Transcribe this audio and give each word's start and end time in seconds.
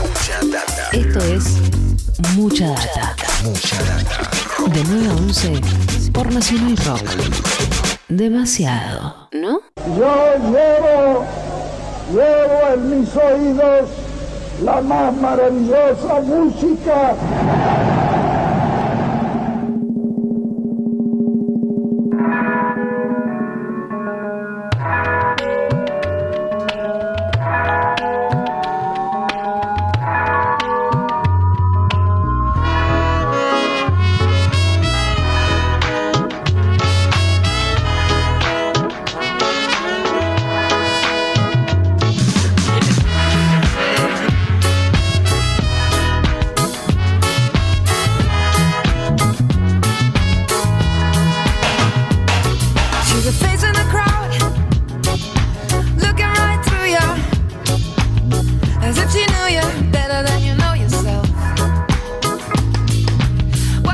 Mucha 0.00 0.40
data. 0.52 0.88
Esto 0.92 1.18
es 1.20 1.44
Mucha 2.36 2.68
Data. 2.68 3.14
Mucha 3.44 3.76
data. 3.82 4.30
De 4.72 4.84
9 4.84 5.08
a 5.08 5.12
11 5.14 5.60
por 6.12 6.32
Nacional 6.32 6.76
Rock. 6.86 7.02
Demasiado, 8.08 9.28
¿no? 9.32 9.60
Yo 9.96 10.34
llevo, 10.50 11.24
llevo 12.12 12.74
en 12.74 13.00
mis 13.00 13.16
oídos 13.16 13.88
la 14.64 14.80
más 14.80 15.14
maravillosa 15.16 16.20
música. 16.24 17.14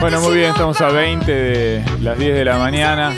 Bueno, 0.04 0.20
muy 0.20 0.36
bien, 0.36 0.50
estamos 0.50 0.78
a 0.82 0.88
about 0.88 1.00
20 1.00 1.32
de 1.32 1.84
las 2.02 2.18
10 2.18 2.34
de 2.34 2.44
la 2.44 2.58
mañana, 2.58 3.10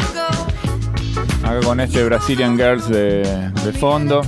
acá 1.42 1.60
con 1.64 1.80
este 1.80 2.04
Brazilian 2.04 2.56
Girls 2.56 2.88
de, 2.88 3.50
de 3.64 3.72
fondo, 3.72 4.22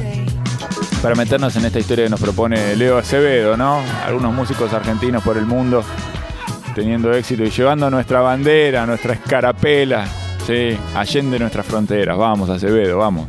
para 1.00 1.14
meternos 1.14 1.54
en 1.54 1.66
esta 1.66 1.78
historia 1.78 2.06
que 2.06 2.10
nos 2.10 2.20
propone 2.20 2.74
Leo 2.74 2.98
Acevedo, 2.98 3.56
¿no? 3.56 3.80
Algunos 4.04 4.34
músicos 4.34 4.72
argentinos 4.72 5.22
por 5.22 5.36
el 5.36 5.46
mundo 5.46 5.84
teniendo 6.74 7.12
éxito 7.12 7.44
y 7.44 7.50
llevando 7.50 7.88
nuestra 7.90 8.22
bandera, 8.22 8.84
nuestra 8.86 9.14
escarapela, 9.14 10.04
sí, 10.44 10.76
allende 10.96 11.38
nuestras 11.38 11.64
fronteras. 11.64 12.18
Vamos, 12.18 12.50
Acevedo, 12.50 12.98
vamos. 12.98 13.28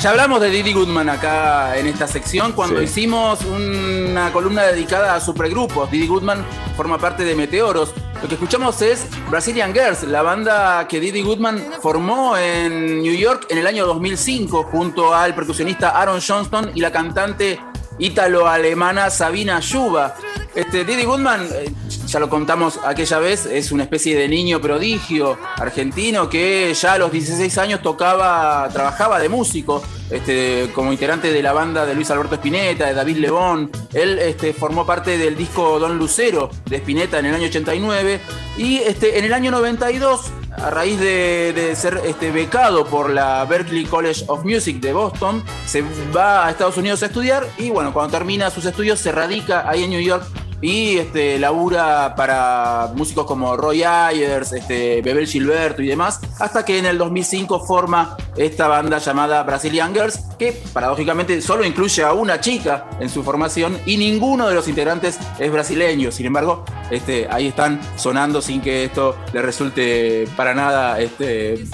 Ya 0.00 0.10
hablamos 0.10 0.40
de 0.40 0.48
Didi 0.48 0.72
Goodman 0.72 1.10
acá 1.10 1.76
en 1.76 1.86
esta 1.86 2.06
sección 2.06 2.52
cuando 2.52 2.78
Sí. 2.78 2.84
hicimos 2.84 3.42
una 3.44 4.32
columna 4.32 4.62
dedicada 4.62 5.14
a 5.14 5.20
supergrupos. 5.20 5.90
Didi 5.90 6.06
Goodman 6.06 6.42
forma 6.74 6.96
parte 6.96 7.22
de 7.22 7.34
Meteoros. 7.34 7.92
Lo 8.22 8.26
que 8.28 8.34
escuchamos 8.34 8.80
es 8.80 9.06
Brazilian 9.28 9.74
Girls, 9.74 10.04
la 10.04 10.22
banda 10.22 10.86
que 10.88 11.00
Didi 11.00 11.20
Goodman 11.22 11.62
formó 11.82 12.36
en 12.38 13.02
New 13.02 13.14
York 13.14 13.46
en 13.50 13.58
el 13.58 13.66
año 13.66 13.84
2005 13.86 14.62
junto 14.64 15.14
al 15.14 15.34
percusionista 15.34 15.90
Aaron 15.90 16.20
Johnston 16.26 16.70
y 16.74 16.80
la 16.80 16.90
cantante 16.92 17.60
ítalo-alemana 17.98 19.10
Sabina 19.10 19.60
Yuba. 19.60 20.14
Este, 20.54 20.84
Didi 20.84 21.04
Goodman, 21.04 21.46
eh, 21.52 21.70
ya 22.10 22.18
lo 22.18 22.28
contamos 22.28 22.80
aquella 22.84 23.20
vez, 23.20 23.46
es 23.46 23.70
una 23.70 23.84
especie 23.84 24.18
de 24.18 24.28
niño 24.28 24.60
prodigio 24.60 25.38
argentino 25.56 26.28
que 26.28 26.74
ya 26.74 26.94
a 26.94 26.98
los 26.98 27.12
16 27.12 27.56
años 27.58 27.82
tocaba, 27.82 28.68
trabajaba 28.72 29.20
de 29.20 29.28
músico, 29.28 29.80
este, 30.10 30.70
como 30.74 30.90
integrante 30.90 31.32
de 31.32 31.40
la 31.40 31.52
banda 31.52 31.86
de 31.86 31.94
Luis 31.94 32.10
Alberto 32.10 32.34
Spinetta, 32.34 32.86
de 32.86 32.94
David 32.94 33.18
Lebón. 33.18 33.70
Él 33.92 34.18
este, 34.18 34.52
formó 34.52 34.84
parte 34.84 35.18
del 35.18 35.36
disco 35.36 35.78
Don 35.78 35.98
Lucero 35.98 36.50
de 36.66 36.78
Spinetta 36.78 37.20
en 37.20 37.26
el 37.26 37.34
año 37.36 37.46
89 37.46 38.20
y 38.58 38.78
este, 38.78 39.20
en 39.20 39.24
el 39.24 39.32
año 39.32 39.52
92 39.52 40.32
a 40.50 40.68
raíz 40.68 40.98
de, 40.98 41.52
de 41.54 41.76
ser 41.76 42.00
este, 42.04 42.32
becado 42.32 42.86
por 42.86 43.10
la 43.10 43.44
Berklee 43.44 43.86
College 43.86 44.24
of 44.26 44.44
Music 44.44 44.80
de 44.80 44.92
Boston, 44.92 45.44
se 45.64 45.84
va 46.14 46.46
a 46.46 46.50
Estados 46.50 46.76
Unidos 46.76 47.04
a 47.04 47.06
estudiar 47.06 47.46
y 47.56 47.70
bueno, 47.70 47.92
cuando 47.92 48.18
termina 48.18 48.50
sus 48.50 48.64
estudios 48.64 48.98
se 48.98 49.12
radica 49.12 49.68
ahí 49.70 49.84
en 49.84 49.90
New 49.90 50.00
York 50.00 50.24
y 50.60 50.98
este, 50.98 51.38
labura 51.38 52.14
para 52.14 52.90
músicos 52.94 53.26
como 53.26 53.56
Roy 53.56 53.82
Ayers, 53.82 54.52
este, 54.52 55.00
Bebel 55.02 55.26
Gilberto 55.26 55.82
y 55.82 55.86
demás, 55.86 56.20
hasta 56.38 56.64
que 56.64 56.78
en 56.78 56.86
el 56.86 56.98
2005 56.98 57.66
forma 57.66 58.16
esta 58.36 58.68
banda 58.68 58.98
llamada 58.98 59.42
Brazilian 59.42 59.92
Girls, 59.94 60.18
que 60.38 60.52
paradójicamente 60.72 61.40
solo 61.40 61.64
incluye 61.64 62.02
a 62.02 62.12
una 62.12 62.40
chica 62.40 62.86
en 63.00 63.08
su 63.08 63.22
formación 63.22 63.78
y 63.86 63.96
ninguno 63.96 64.48
de 64.48 64.54
los 64.54 64.68
integrantes 64.68 65.18
es 65.38 65.52
brasileño. 65.52 66.10
Sin 66.12 66.26
embargo, 66.26 66.64
este, 66.90 67.26
ahí 67.30 67.48
están 67.48 67.80
sonando 67.96 68.40
sin 68.40 68.60
que 68.60 68.84
esto 68.84 69.16
le 69.32 69.42
resulte 69.42 70.26
para 70.36 70.54
nada 70.54 71.00
este, 71.00 71.64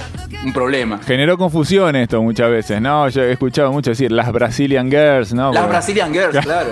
un 0.45 0.53
problema. 0.53 0.99
Generó 1.07 1.37
confusión 1.39 1.95
esto 1.97 2.23
muchas 2.23 2.51
veces, 2.51 2.81
¿no? 2.81 3.09
Yo 3.09 3.23
he 3.23 3.33
escuchado 3.33 3.71
mucho 3.73 3.91
decir 3.91 4.11
las 4.13 4.33
Brazilian 4.33 4.91
Girls, 4.91 5.33
¿no? 5.35 5.53
Las 5.53 5.63
Porque- 5.63 5.71
Brazilian 5.77 6.13
Girls, 6.13 6.39
claro. 6.43 6.71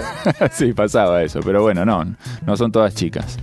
sí, 0.52 0.72
pasaba 0.72 1.22
eso, 1.22 1.40
pero 1.44 1.62
bueno, 1.62 1.84
no, 1.84 2.04
no 2.46 2.56
son 2.56 2.72
todas 2.72 2.94
chicas. 2.94 3.36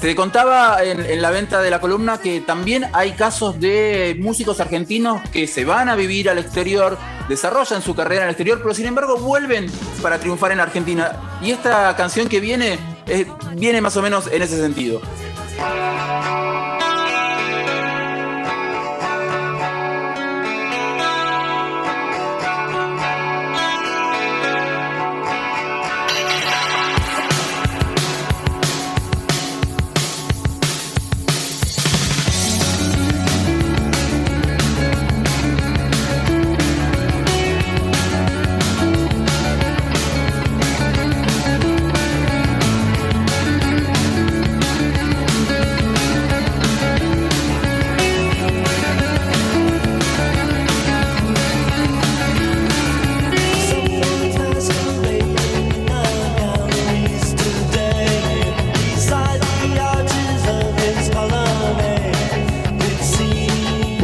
Te 0.00 0.14
contaba 0.14 0.82
en, 0.82 1.22
la 1.22 1.30
venta 1.30 1.62
de 1.62 1.70
la 1.70 1.80
columna 1.80 2.18
que 2.18 2.40
también 2.40 2.86
hay 2.92 3.12
casos 3.12 3.58
de 3.58 4.16
músicos 4.20 4.60
argentinos 4.60 5.22
que 5.30 5.46
se 5.46 5.64
van 5.64 5.88
a 5.88 5.96
vivir 5.96 6.28
al 6.28 6.38
exterior, 6.38 6.98
desarrollan 7.28 7.80
su 7.82 7.94
carrera 7.94 8.22
en 8.22 8.28
el 8.28 8.32
exterior, 8.32 8.60
pero 8.62 8.74
sin 8.74 8.86
embargo 8.86 9.16
vuelven 9.16 9.70
para 10.02 10.18
triunfar 10.18 10.52
en 10.52 10.60
Argentina. 10.60 11.38
Y 11.42 11.50
esta 11.50 11.96
canción 11.96 12.28
que 12.28 12.40
viene, 12.40 12.78
eh, 13.06 13.26
viene 13.54 13.80
más 13.80 13.96
o 13.96 14.02
menos 14.02 14.26
en 14.30 14.42
ese 14.42 14.60
sentido. 14.60 15.00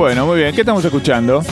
Bueno, 0.02 0.26
muy 0.26 0.38
bien, 0.38 0.52
¿qué 0.52 0.62
estamos 0.62 0.84
escuchando? 0.84 1.44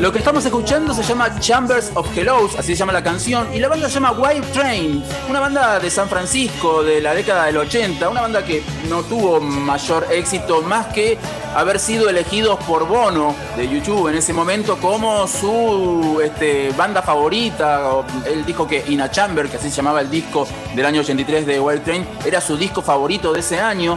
Lo 0.00 0.10
que 0.10 0.18
estamos 0.18 0.44
escuchando 0.44 0.92
se 0.92 1.04
llama 1.04 1.38
Chambers 1.38 1.92
of 1.94 2.08
Hellos, 2.18 2.56
así 2.58 2.72
se 2.72 2.74
llama 2.74 2.92
la 2.92 3.04
canción, 3.04 3.46
y 3.54 3.60
la 3.60 3.68
banda 3.68 3.86
se 3.86 3.94
llama 3.94 4.10
Wild 4.10 4.44
Train, 4.50 5.04
una 5.30 5.38
banda 5.38 5.78
de 5.78 5.88
San 5.88 6.08
Francisco 6.08 6.82
de 6.82 7.00
la 7.00 7.14
década 7.14 7.44
del 7.46 7.58
80, 7.58 8.08
una 8.08 8.22
banda 8.22 8.44
que 8.44 8.64
no 8.90 9.04
tuvo 9.04 9.40
mayor 9.40 10.04
éxito 10.10 10.62
más 10.62 10.86
que 10.88 11.16
haber 11.54 11.78
sido 11.78 12.08
elegidos 12.08 12.58
por 12.64 12.88
Bono 12.88 13.36
de 13.56 13.68
YouTube 13.68 14.08
en 14.08 14.16
ese 14.16 14.32
momento 14.32 14.76
como 14.78 15.28
su 15.28 16.20
este, 16.24 16.72
banda 16.76 17.02
favorita. 17.02 17.88
Él 18.26 18.44
dijo 18.44 18.66
que 18.66 18.82
In 18.88 19.00
a 19.00 19.12
Chamber, 19.12 19.48
que 19.48 19.58
así 19.58 19.70
se 19.70 19.76
llamaba 19.76 20.00
el 20.00 20.10
disco 20.10 20.44
del 20.74 20.86
año 20.86 21.02
83 21.02 21.46
de 21.46 21.60
Wild 21.60 21.84
Train, 21.84 22.04
era 22.26 22.40
su 22.40 22.56
disco 22.56 22.82
favorito 22.82 23.32
de 23.32 23.38
ese 23.38 23.60
año. 23.60 23.96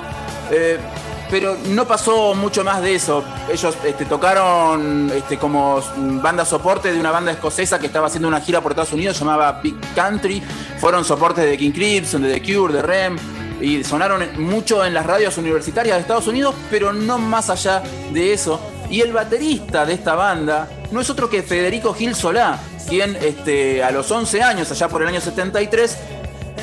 Eh, 0.52 0.78
pero 1.30 1.58
no 1.70 1.86
pasó 1.88 2.34
mucho 2.34 2.64
más 2.64 2.82
de 2.82 2.96
eso. 2.96 3.24
Ellos 3.52 3.78
este, 3.84 4.06
tocaron 4.06 5.12
este, 5.14 5.38
como 5.38 5.82
banda 6.22 6.46
soporte 6.46 6.92
de 6.92 7.00
una 7.00 7.12
banda 7.12 7.32
escocesa 7.32 7.80
que 7.80 7.88
estaba 7.88 8.08
haciendo 8.08 8.28
una 8.28 8.42
gira 8.42 8.62
por 8.62 8.72
Estados 8.72 8.94
Unidos, 8.94 9.20
llamaba 9.20 9.60
Big 9.62 9.76
Country. 9.96 10.42
Fueron 10.80 11.04
soportes 11.04 11.46
de 11.46 11.58
King 11.58 11.72
Crimson, 11.72 12.22
de 12.22 12.40
The 12.40 12.54
Cure, 12.54 12.74
de 12.74 12.82
Rem. 12.82 13.18
Y 13.60 13.84
sonaron 13.84 14.24
mucho 14.38 14.86
en 14.86 14.94
las 14.94 15.06
radios 15.06 15.38
universitarias 15.38 15.98
de 15.98 16.02
Estados 16.02 16.28
Unidos, 16.28 16.54
pero 16.70 16.94
no 16.94 17.18
más 17.18 17.50
allá 17.50 17.82
de 18.12 18.34
eso. 18.34 18.60
Y 18.90 19.02
el 19.02 19.12
baterista 19.12 19.86
de 19.86 19.94
esta 19.94 20.16
banda 20.16 20.70
no 20.92 21.02
es 21.02 21.10
otro 21.10 21.30
que 21.30 21.44
Federico 21.44 21.94
Gil 21.94 22.16
Solá, 22.16 22.60
quien 22.88 23.16
este, 23.18 23.84
a 23.84 23.92
los 23.92 24.10
11 24.10 24.42
años, 24.42 24.72
allá 24.72 24.88
por 24.88 25.02
el 25.02 25.08
año 25.08 25.20
73, 25.20 25.98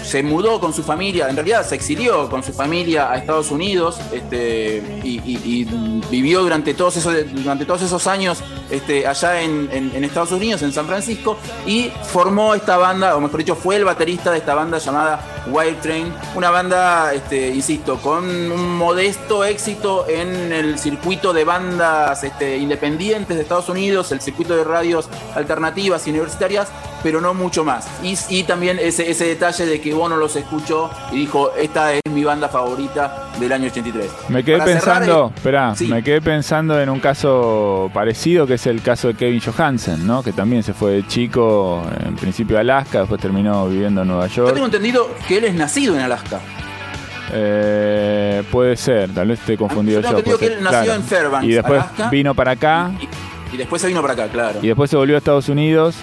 se 0.05 0.23
mudó 0.23 0.61
con 0.61 0.75
su 0.75 0.83
familia, 0.83 1.29
en 1.29 1.37
realidad 1.37 1.67
se 1.67 1.75
exilió 1.75 2.29
con 2.29 2.43
su 2.43 2.53
familia 2.53 3.11
a 3.11 3.17
Estados 3.17 3.51
Unidos 3.51 3.99
este, 4.13 5.01
y, 5.03 5.65
vivió 6.11 6.43
durante 6.43 6.75
todos, 6.75 6.97
esos, 6.99 7.15
durante 7.33 7.65
todos 7.65 7.83
esos 7.83 8.07
años 8.07 8.43
este, 8.71 9.07
allá 9.07 9.41
en, 9.41 10.05
Estados 10.05 10.33
Unidos, 10.33 10.63
en 10.63 10.73
San 10.73 10.87
Francisco, 10.87 11.39
y 11.67 11.91
formó 12.05 12.55
esta 12.55 12.77
banda, 12.77 13.17
o 13.17 13.21
mejor 13.21 13.39
dicho, 13.39 13.57
fue 13.57 13.77
el 13.77 13.85
baterista 13.85 14.31
de 14.31 14.39
esta 14.39 14.55
banda 14.55 14.79
llamada 14.79 15.45
Wild 15.47 15.81
Train, 15.81 16.13
una 16.35 16.51
banda, 16.51 17.15
este, 17.15 17.49
insisto, 17.49 17.97
con 17.97 18.25
un 18.25 18.77
modesto 18.77 19.45
éxito 19.45 20.07
en 20.09 20.53
el 20.53 20.79
circuito 20.79 21.33
de 21.33 21.45
bandas 21.45 22.23
independientes 22.41 23.37
de 23.37 23.43
Estados 23.43 23.69
Unidos, 23.71 24.13
el 24.13 24.21
circuito 24.21 24.55
de 24.55 24.65
radios 24.65 25.09
alternativas 25.35 26.07
y 26.07 26.11
universitarias, 26.11 26.69
pero 27.05 27.21
no 27.21 27.35
mucho 27.35 27.65
más. 27.65 27.87
Y, 28.03 28.19
y 28.31 28.43
también 28.43 28.79
ese, 28.81 29.09
ese 29.09 29.27
detalle 29.27 29.67
de 29.67 29.81
que 29.81 29.95
Bono 29.95 30.17
los 30.17 30.35
escuchó 30.35 30.91
y 31.13 31.17
dijo, 31.19 31.53
esta 31.55 31.93
es 31.93 32.01
mi 32.11 32.25
banda 32.25 32.49
favorita 32.49 33.29
del 33.39 33.53
año 33.53 33.67
83. 33.67 34.11
Me 34.31 34.43
quedé 34.43 34.59
Para 34.59 34.73
pensando, 34.73 35.33
espera, 35.37 35.75
sí. 35.77 35.87
me 35.87 36.03
quedé 36.03 36.21
pensando 36.21 36.81
en 36.81 36.89
un 36.89 36.99
caso 37.01 37.91
parecido 37.95 38.47
que 38.47 38.55
es 38.55 38.67
el 38.67 38.81
caso 38.83 39.09
de 39.09 39.15
Kevin 39.15 39.41
Johansen, 39.41 40.07
¿no? 40.07 40.23
Que 40.23 40.33
también 40.33 40.63
se 40.63 40.73
fue 40.73 40.93
de 40.93 41.07
chico, 41.07 41.83
en 42.05 42.17
principio 42.17 42.57
a 42.57 42.61
Alaska, 42.61 43.01
después 43.01 43.21
terminó 43.21 43.69
viviendo 43.69 44.03
en 44.03 44.09
Nueva 44.09 44.27
Yo 44.29 44.37
York. 44.45 44.55
tengo 44.55 44.67
entendido 44.67 45.09
que 45.29 45.37
él 45.39 45.45
es 45.45 45.55
nacido 45.55 45.95
en 45.95 46.01
Alaska. 46.01 46.41
Eh, 47.33 48.43
puede 48.51 48.77
ser, 48.77 49.11
tal 49.13 49.29
vez 49.29 49.41
esté 49.41 49.57
confundido 49.57 49.99
Ah, 50.01 50.03
yo 50.03 50.11
yo. 50.13 50.19
entendido 50.19 50.39
puede 50.39 50.51
que 50.51 50.55
ser, 50.57 50.67
él 50.67 50.73
nació 50.73 50.95
en 50.95 51.03
Fairbanks, 51.03 51.47
Y 51.49 51.53
después 51.53 51.81
Alaska. 51.83 52.09
vino 52.11 52.35
para 52.35 52.51
acá 52.53 52.91
Y, 53.01 53.55
y 53.55 53.59
después 53.59 53.83
se 53.83 53.89
vino 53.89 54.01
para 54.03 54.15
acá, 54.15 54.29
claro. 54.29 54.59
y 54.63 54.67
después 54.69 54.91
se 54.91 54.97
volvió 54.97 55.17
a 55.17 55.19
Estados 55.19 55.49
Unidos. 55.49 55.97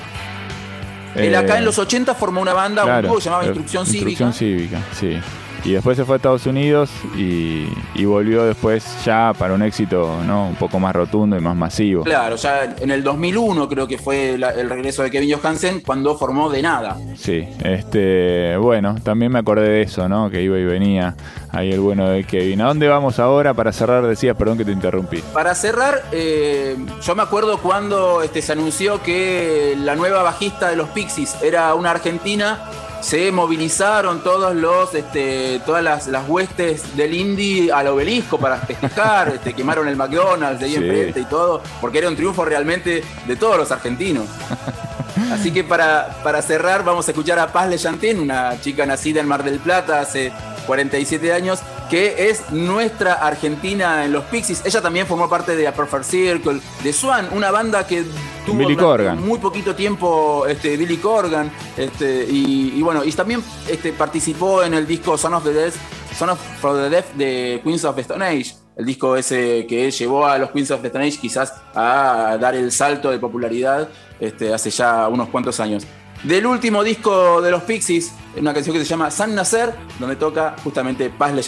Él 1.15 1.33
Eh, 1.33 1.37
acá 1.37 1.57
en 1.57 1.65
los 1.65 1.77
80 1.77 2.15
formó 2.15 2.41
una 2.41 2.53
banda, 2.53 2.83
claro, 2.83 3.07
un 3.07 3.07
dúo 3.07 3.15
que 3.17 3.21
se 3.23 3.29
llamaba 3.29 3.43
eh, 3.43 3.47
Instrucción, 3.47 3.85
Instrucción 3.85 4.33
Cívica. 4.33 4.79
Cívica, 4.79 4.79
sí. 4.93 5.19
Y 5.63 5.73
después 5.73 5.95
se 5.95 6.05
fue 6.05 6.15
a 6.15 6.17
Estados 6.17 6.45
Unidos 6.47 6.89
y, 7.15 7.67
y 7.93 8.05
volvió 8.05 8.43
después 8.45 8.83
ya 9.05 9.31
para 9.37 9.53
un 9.53 9.61
éxito 9.61 10.17
¿no? 10.25 10.47
un 10.47 10.55
poco 10.55 10.79
más 10.79 10.95
rotundo 10.95 11.37
y 11.37 11.39
más 11.39 11.55
masivo. 11.55 12.03
Claro, 12.03 12.35
ya 12.35 12.63
en 12.79 12.89
el 12.89 13.03
2001 13.03 13.69
creo 13.69 13.87
que 13.87 13.97
fue 13.99 14.37
la- 14.37 14.49
el 14.51 14.69
regreso 14.69 15.03
de 15.03 15.11
Kevin 15.11 15.37
Johansen 15.37 15.81
cuando 15.81 16.17
formó 16.17 16.49
De 16.49 16.61
Nada. 16.63 16.97
Sí, 17.15 17.47
este, 17.63 18.57
bueno, 18.57 18.95
también 19.03 19.31
me 19.31 19.39
acordé 19.39 19.69
de 19.69 19.81
eso, 19.83 20.09
¿no? 20.09 20.29
Que 20.29 20.41
iba 20.41 20.57
y 20.57 20.63
venía 20.65 21.15
ahí 21.51 21.71
el 21.71 21.79
bueno 21.79 22.09
de 22.09 22.23
Kevin. 22.23 22.61
¿A 22.61 22.67
dónde 22.67 22.87
vamos 22.87 23.19
ahora 23.19 23.53
para 23.53 23.71
cerrar? 23.71 24.05
Decías, 24.07 24.35
perdón 24.35 24.57
que 24.57 24.65
te 24.65 24.71
interrumpí. 24.71 25.21
Para 25.33 25.53
cerrar, 25.53 26.01
eh, 26.11 26.75
yo 27.03 27.15
me 27.15 27.21
acuerdo 27.23 27.59
cuando 27.59 28.23
este, 28.23 28.41
se 28.41 28.53
anunció 28.53 29.01
que 29.03 29.75
la 29.77 29.95
nueva 29.95 30.23
bajista 30.23 30.69
de 30.69 30.75
los 30.75 30.89
Pixies 30.89 31.35
era 31.43 31.73
una 31.75 31.91
argentina, 31.91 32.59
se 33.01 33.31
movilizaron 33.31 34.21
todos 34.23 34.55
los, 34.55 34.93
este, 34.93 35.59
todas 35.65 35.83
las, 35.83 36.07
las 36.07 36.27
huestes 36.29 36.95
del 36.95 37.13
indie 37.13 37.71
al 37.71 37.87
obelisco 37.87 38.37
para 38.37 38.57
festejar, 38.57 39.29
este, 39.35 39.53
quemaron 39.53 39.87
el 39.87 39.95
McDonald's 39.95 40.59
de 40.59 40.65
ahí 40.67 40.71
Sí. 40.71 40.77
enfrente 40.77 41.19
y 41.19 41.25
todo, 41.25 41.61
porque 41.81 41.97
era 41.97 42.07
un 42.07 42.15
triunfo 42.15 42.45
realmente 42.45 43.03
de 43.27 43.35
todos 43.35 43.57
los 43.57 43.71
argentinos. 43.71 44.25
Así 45.31 45.51
que 45.51 45.63
para, 45.63 46.15
para 46.23 46.41
cerrar 46.41 46.83
vamos 46.85 47.07
a 47.07 47.11
escuchar 47.11 47.37
a 47.39 47.51
Paz 47.51 47.69
Le 47.69 47.77
Chantin, 47.77 48.19
una 48.19 48.59
chica 48.61 48.85
nacida 48.85 49.19
en 49.19 49.27
Mar 49.27 49.43
del 49.43 49.59
Plata 49.59 49.99
hace 49.99 50.31
47 50.67 51.33
años, 51.33 51.59
que 51.91 52.29
es 52.29 52.49
nuestra 52.51 53.15
argentina 53.15 54.05
en 54.05 54.13
los 54.13 54.23
Pixies. 54.23 54.61
Ella 54.65 54.81
también 54.81 55.05
formó 55.05 55.27
parte 55.27 55.57
de 55.57 55.67
A 55.67 55.73
Perfect 55.73 56.05
Circle, 56.05 56.61
de 56.81 56.93
Swan, 56.93 57.27
una 57.33 57.51
banda 57.51 57.85
que 57.85 58.05
tuvo 58.45 58.59
Billy 58.59 58.77
muy 59.17 59.39
poquito 59.39 59.75
tiempo 59.75 60.47
este, 60.47 60.77
Billy 60.77 60.95
Corgan. 60.95 61.51
Este, 61.75 62.25
y, 62.29 62.75
y 62.77 62.81
bueno, 62.81 63.03
y 63.03 63.11
también 63.11 63.43
este, 63.67 63.91
participó 63.91 64.63
en 64.63 64.73
el 64.73 64.87
disco 64.87 65.17
Son 65.17 65.33
of 65.33 65.43
the 65.43 65.51
Death, 65.51 65.73
Son 66.17 66.29
of 66.29 66.39
for 66.61 66.89
the 66.89 67.03
de 67.15 67.59
Queens 67.61 67.83
of 67.83 67.95
the 67.95 68.01
Stone 68.03 68.23
Age. 68.25 68.55
El 68.77 68.85
disco 68.85 69.17
ese 69.17 69.67
que 69.67 69.91
llevó 69.91 70.25
a 70.25 70.37
los 70.37 70.51
Queens 70.51 70.71
of 70.71 70.79
the 70.79 70.87
Stone 70.87 71.05
Age 71.05 71.17
quizás 71.19 71.53
a 71.75 72.37
dar 72.39 72.55
el 72.55 72.71
salto 72.71 73.11
de 73.11 73.19
popularidad 73.19 73.89
este, 74.17 74.53
hace 74.53 74.69
ya 74.69 75.09
unos 75.09 75.27
cuantos 75.27 75.59
años. 75.59 75.85
Del 76.23 76.45
último 76.45 76.85
disco 76.85 77.41
de 77.41 77.51
los 77.51 77.63
Pixies, 77.63 78.13
una 78.37 78.53
canción 78.53 78.73
que 78.75 78.83
se 78.83 78.89
llama 78.89 79.11
San 79.11 79.35
Nacer, 79.35 79.75
donde 79.99 80.15
toca 80.15 80.55
justamente 80.63 81.09
Paz 81.09 81.33
Le 81.33 81.43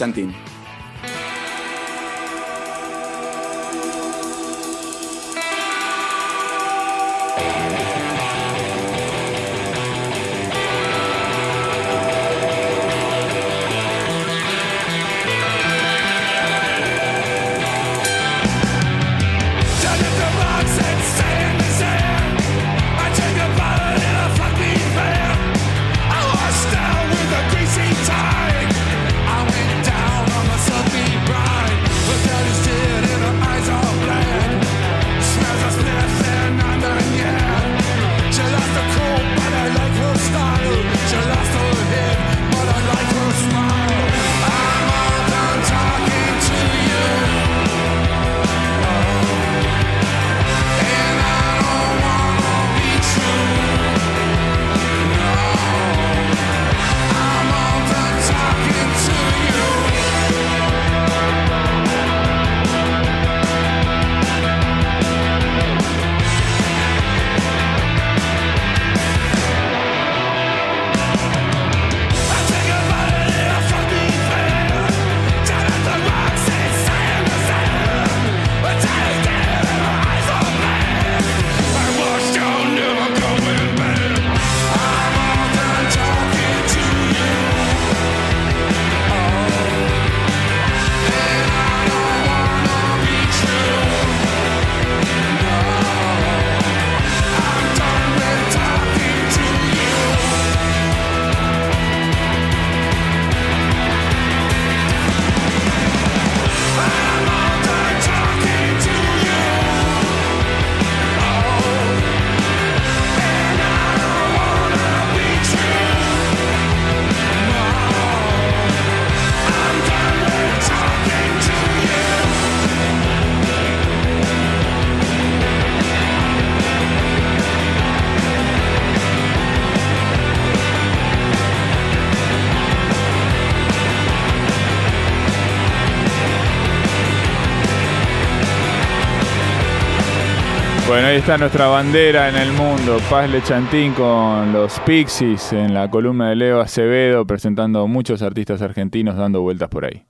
Bueno, 140.94 141.08
ahí 141.08 141.16
está 141.16 141.36
nuestra 141.36 141.66
bandera 141.66 142.28
en 142.28 142.36
el 142.36 142.52
mundo. 142.52 142.98
Paz 143.10 143.28
Lechantín 143.28 143.94
con 143.94 144.52
los 144.52 144.78
Pixies 144.86 145.52
en 145.52 145.74
la 145.74 145.90
columna 145.90 146.28
de 146.28 146.36
Leo 146.36 146.60
Acevedo, 146.60 147.26
presentando 147.26 147.88
muchos 147.88 148.22
artistas 148.22 148.62
argentinos 148.62 149.16
dando 149.16 149.40
vueltas 149.40 149.68
por 149.68 149.86
ahí. 149.86 150.04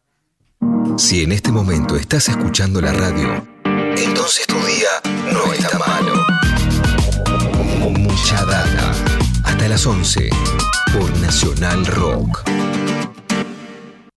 Si 0.98 1.22
en 1.22 1.32
este 1.32 1.50
momento 1.50 1.96
estás 1.96 2.28
escuchando 2.28 2.82
la 2.82 2.92
radio, 2.92 3.46
entonces 3.96 4.46
tu 4.46 4.56
día 4.56 4.90
no 5.32 5.54
está 5.54 5.78
malo. 5.78 6.22
Mucha 7.90 8.44
data. 8.44 8.92
Hasta 9.42 9.66
las 9.68 9.86
11 9.86 10.28
por 10.92 11.10
Nacional 11.22 11.86
Rock. 11.86 12.42